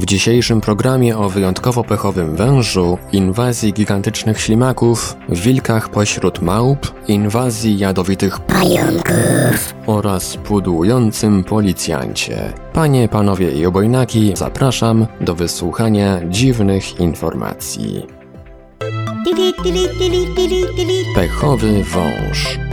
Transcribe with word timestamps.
W 0.00 0.06
dzisiejszym 0.06 0.60
programie 0.60 1.18
o 1.18 1.28
wyjątkowo 1.28 1.84
pechowym 1.84 2.36
wężu, 2.36 2.98
inwazji 3.12 3.72
gigantycznych 3.72 4.40
ślimaków, 4.40 5.16
wilkach 5.28 5.88
pośród 5.88 6.42
małp, 6.42 7.08
inwazji 7.08 7.78
jadowitych 7.78 8.40
pająków 8.40 9.74
oraz 9.86 10.36
pudłującym 10.36 11.44
policjancie. 11.44 12.52
Panie, 12.72 13.08
panowie 13.08 13.52
i 13.52 13.66
obojnaki, 13.66 14.32
zapraszam 14.36 15.06
do 15.20 15.34
wysłuchania 15.34 16.20
dziwnych 16.28 17.00
informacji. 17.00 18.06
Pechowy 21.14 21.84
wąż. 21.84 22.69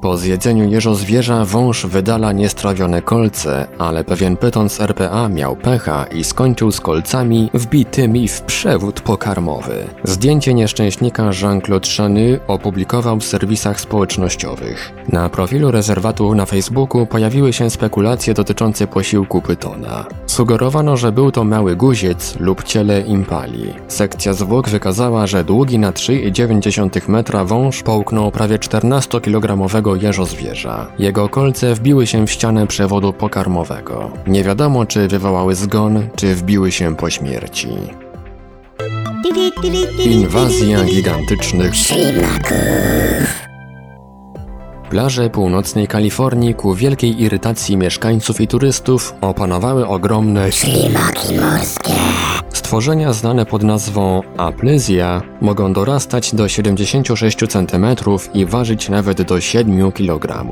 Po 0.00 0.16
zjedzeniu 0.16 0.68
jeżozwierza 0.68 1.44
wąż 1.44 1.86
wydala 1.86 2.32
niestrawione 2.32 3.02
kolce, 3.02 3.66
ale 3.78 4.04
pewien 4.04 4.36
pyton 4.36 4.68
z 4.68 4.80
RPA 4.80 5.28
miał 5.28 5.56
pecha 5.56 6.04
i 6.04 6.24
skończył 6.24 6.72
z 6.72 6.80
kolcami 6.80 7.50
wbitymi 7.54 8.28
w 8.28 8.40
przewód 8.42 9.00
pokarmowy. 9.00 9.86
Zdjęcie 10.04 10.54
nieszczęśnika 10.54 11.22
Jean-Claude 11.42 11.88
Chany 11.96 12.40
opublikował 12.46 13.20
w 13.20 13.24
serwisach 13.24 13.80
społecznościowych. 13.80 14.92
Na 15.08 15.28
profilu 15.28 15.70
rezerwatu 15.70 16.34
na 16.34 16.46
Facebooku 16.46 17.06
pojawiły 17.06 17.52
się 17.52 17.70
spekulacje 17.70 18.34
dotyczące 18.34 18.86
posiłku 18.86 19.42
pytona. 19.42 20.04
Sugerowano, 20.40 20.96
że 20.96 21.12
był 21.12 21.32
to 21.32 21.44
mały 21.44 21.76
guziec 21.76 22.36
lub 22.38 22.64
ciele 22.64 23.00
impali. 23.00 23.74
Sekcja 23.88 24.32
zwłok 24.32 24.68
wykazała, 24.68 25.26
że 25.26 25.44
długi 25.44 25.78
na 25.78 25.92
3,9 25.92 27.08
metra 27.08 27.44
wąż 27.44 27.82
połknął 27.82 28.30
prawie 28.30 28.58
14-kilogramowego 28.58 30.02
jeżozwierza. 30.02 30.86
Jego 30.98 31.28
kolce 31.28 31.74
wbiły 31.74 32.06
się 32.06 32.26
w 32.26 32.30
ścianę 32.30 32.66
przewodu 32.66 33.12
pokarmowego. 33.12 34.10
Nie 34.26 34.44
wiadomo, 34.44 34.86
czy 34.86 35.08
wywołały 35.08 35.54
zgon, 35.54 36.08
czy 36.16 36.34
wbiły 36.34 36.72
się 36.72 36.96
po 36.96 37.10
śmierci. 37.10 37.68
Inwazja 40.04 40.84
gigantycznych 40.84 41.72
Plaże 44.90 45.30
północnej 45.30 45.88
Kalifornii 45.88 46.54
ku 46.54 46.74
wielkiej 46.74 47.22
irytacji 47.22 47.76
mieszkańców 47.76 48.40
i 48.40 48.48
turystów 48.48 49.14
opanowały 49.20 49.86
ogromne 49.86 50.52
ślimaki 50.52 51.34
morskie. 51.34 51.92
Stworzenia 52.48 53.12
znane 53.12 53.46
pod 53.46 53.62
nazwą 53.62 54.22
aplyzja 54.36 55.22
mogą 55.40 55.72
dorastać 55.72 56.34
do 56.34 56.48
76 56.48 57.38
cm 57.48 57.86
i 58.34 58.46
ważyć 58.46 58.88
nawet 58.88 59.22
do 59.22 59.40
7 59.40 59.92
kg. 59.92 60.46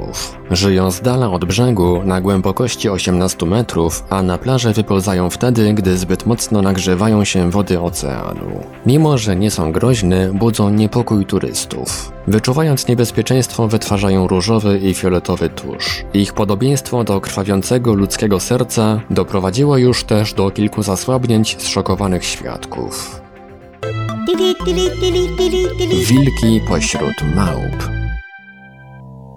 Żyją 0.51 0.91
z 0.91 1.01
dala 1.01 1.31
od 1.31 1.45
brzegu 1.45 2.03
na 2.05 2.21
głębokości 2.21 2.89
18 2.89 3.47
metrów, 3.47 4.05
a 4.11 4.23
na 4.23 4.39
plażę 4.39 4.73
wypełzają 4.73 5.31
wtedy, 5.31 5.75
gdy 5.75 5.97
zbyt 5.97 6.27
mocno 6.27 6.63
nagrzewają 6.63 7.25
się 7.25 7.51
wody 7.51 7.81
oceanu. 7.81 8.65
Mimo, 8.87 9.19
że 9.19 9.37
nie 9.37 9.51
są 9.51 9.73
groźne, 9.73 10.33
budzą 10.33 10.71
niepokój 10.71 11.27
turystów. 11.27 12.18
Wyczuwając 12.29 12.89
niebezpieczeństwo, 12.89 13.69
wytwarzają 13.69 14.27
różowy 14.27 14.79
i 14.79 14.95
fioletowy 14.95 15.49
tusz. 15.49 16.05
Ich 16.15 16.33
podobieństwo 16.33 17.05
do 17.05 17.21
krwawiącego 17.21 17.95
ludzkiego 17.95 18.41
serca 18.41 19.01
doprowadziło 19.11 19.77
już 19.79 20.05
też 20.05 20.35
do 20.35 20.51
kilku 20.51 20.83
zasłabnięć 20.83 21.57
zszokowanych 21.59 22.25
świadków. 22.25 23.21
Wilki 26.09 26.61
pośród 26.69 27.15
małp. 27.37 27.98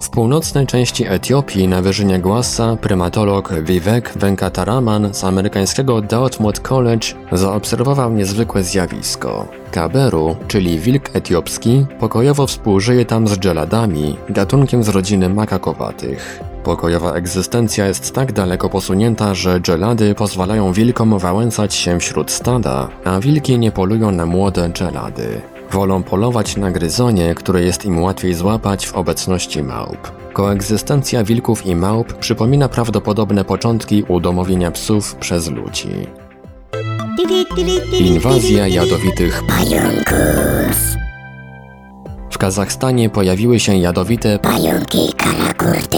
W 0.01 0.09
północnej 0.09 0.67
części 0.67 1.05
Etiopii 1.07 1.67
na 1.67 1.81
wyżynie 1.81 2.19
Głasa 2.19 2.75
prymatolog 2.75 3.53
Vivek 3.61 4.11
Venkataraman 4.15 5.13
z 5.13 5.23
amerykańskiego 5.23 6.01
Dartmouth 6.01 6.59
College 6.61 7.07
zaobserwował 7.31 8.13
niezwykłe 8.13 8.63
zjawisko. 8.63 9.47
Kaberu, 9.71 10.35
czyli 10.47 10.79
wilk 10.79 11.15
etiopski, 11.15 11.85
pokojowo 11.99 12.47
współżyje 12.47 13.05
tam 13.05 13.27
z 13.27 13.37
dżeladami, 13.37 14.17
gatunkiem 14.29 14.83
z 14.83 14.89
rodziny 14.89 15.29
makakowatych. 15.29 16.39
Pokojowa 16.63 17.13
egzystencja 17.13 17.87
jest 17.87 18.15
tak 18.15 18.31
daleko 18.31 18.69
posunięta, 18.69 19.33
że 19.33 19.59
dżelady 19.59 20.15
pozwalają 20.15 20.73
wilkom 20.73 21.19
wałęsać 21.19 21.73
się 21.73 21.99
wśród 21.99 22.31
stada, 22.31 22.89
a 23.05 23.19
wilki 23.19 23.59
nie 23.59 23.71
polują 23.71 24.11
na 24.11 24.25
młode 24.25 24.69
dżelady. 24.69 25.41
Wolą 25.71 26.03
polować 26.03 26.57
na 26.57 26.71
gryzonie, 26.71 27.35
które 27.35 27.63
jest 27.63 27.85
im 27.85 28.01
łatwiej 28.01 28.33
złapać 28.33 28.87
w 28.87 28.95
obecności 28.95 29.63
małp. 29.63 30.11
Koegzystencja 30.33 31.23
wilków 31.23 31.65
i 31.65 31.75
małp 31.75 32.13
przypomina 32.13 32.69
prawdopodobne 32.69 33.45
początki 33.45 34.03
udomowienia 34.07 34.71
psów 34.71 35.15
przez 35.15 35.49
ludzi. 35.49 35.89
Inwazja 37.99 38.67
jadowitych 38.67 39.43
pająków. 39.47 40.77
W 42.31 42.37
Kazachstanie 42.37 43.09
pojawiły 43.09 43.59
się 43.59 43.75
jadowite 43.75 44.39
pająki 44.39 45.13
karakurty, 45.17 45.97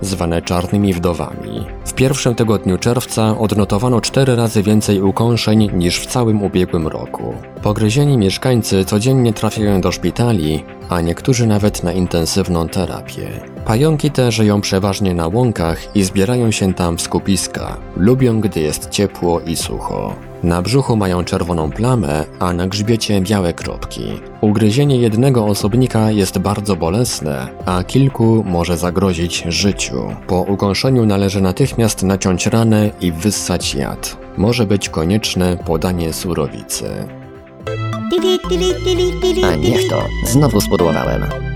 zwane 0.00 0.42
czarnymi 0.42 0.94
wdowami. 0.94 1.66
W 1.92 1.94
pierwszym 1.94 2.34
tygodniu 2.34 2.78
czerwca 2.78 3.38
odnotowano 3.38 4.00
cztery 4.00 4.36
razy 4.36 4.62
więcej 4.62 5.02
ukąszeń 5.02 5.70
niż 5.74 6.00
w 6.00 6.06
całym 6.06 6.42
ubiegłym 6.42 6.88
roku. 6.88 7.34
Pogryzieni 7.62 8.18
mieszkańcy 8.18 8.84
codziennie 8.84 9.32
trafiają 9.32 9.80
do 9.80 9.92
szpitali, 9.92 10.64
a 10.88 11.00
niektórzy 11.00 11.46
nawet 11.46 11.82
na 11.82 11.92
intensywną 11.92 12.68
terapię. 12.68 13.51
Pająki 13.64 14.10
te 14.10 14.32
żyją 14.32 14.60
przeważnie 14.60 15.14
na 15.14 15.28
łąkach 15.28 15.96
i 15.96 16.02
zbierają 16.02 16.50
się 16.50 16.74
tam 16.74 16.96
w 16.96 17.02
skupiska. 17.02 17.76
Lubią, 17.96 18.40
gdy 18.40 18.60
jest 18.60 18.90
ciepło 18.90 19.40
i 19.40 19.56
sucho. 19.56 20.14
Na 20.42 20.62
brzuchu 20.62 20.96
mają 20.96 21.24
czerwoną 21.24 21.70
plamę, 21.70 22.24
a 22.38 22.52
na 22.52 22.66
grzbiecie 22.66 23.20
białe 23.20 23.52
kropki. 23.52 24.02
Ugryzienie 24.40 24.96
jednego 24.96 25.46
osobnika 25.46 26.10
jest 26.10 26.38
bardzo 26.38 26.76
bolesne, 26.76 27.48
a 27.66 27.84
kilku 27.84 28.44
może 28.46 28.76
zagrozić 28.76 29.44
życiu. 29.48 30.14
Po 30.26 30.40
ukąszeniu 30.40 31.06
należy 31.06 31.40
natychmiast 31.40 32.02
naciąć 32.02 32.46
ranę 32.46 32.90
i 33.00 33.12
wyssać 33.12 33.74
jad. 33.74 34.16
Może 34.36 34.66
być 34.66 34.88
konieczne 34.88 35.56
podanie 35.56 36.12
surowicy. 36.12 36.90
A 39.44 39.54
niech 39.54 39.88
to, 39.90 40.04
znowu 40.26 40.60
spudłowałem. 40.60 41.51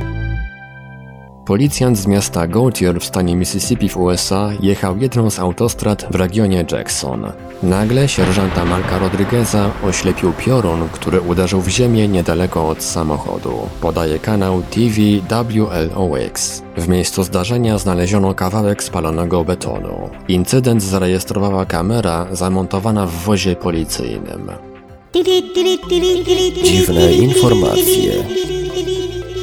Policjant 1.47 1.99
z 1.99 2.07
miasta 2.07 2.47
Gautier 2.47 3.01
w 3.01 3.05
stanie 3.05 3.37
Mississippi 3.37 3.89
w 3.89 3.97
USA 3.97 4.51
jechał 4.61 4.99
jedną 4.99 5.31
z 5.31 5.39
autostrad 5.39 6.07
w 6.11 6.15
regionie 6.15 6.65
Jackson. 6.73 7.33
Nagle 7.63 8.09
sierżanta 8.09 8.65
Marka 8.65 8.99
Rodrigueza 8.99 9.71
oślepił 9.85 10.33
piorun, 10.33 10.89
który 10.89 11.21
uderzył 11.21 11.61
w 11.61 11.69
ziemię 11.69 12.09
niedaleko 12.09 12.69
od 12.69 12.83
samochodu. 12.83 13.53
Podaje 13.81 14.19
kanał 14.19 14.63
TV 14.63 15.01
WLOX. 15.29 16.63
W 16.77 16.89
miejscu 16.89 17.23
zdarzenia 17.23 17.79
znaleziono 17.79 18.35
kawałek 18.35 18.83
spalonego 18.83 19.45
betonu. 19.45 20.11
Incydent 20.29 20.83
zarejestrowała 20.83 21.65
kamera 21.65 22.27
zamontowana 22.33 23.07
w 23.07 23.13
wozie 23.13 23.57
policyjnym. 23.57 24.51
Dziwne 26.65 27.13
informacje. 27.13 28.25